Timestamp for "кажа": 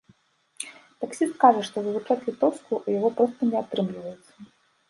1.43-1.61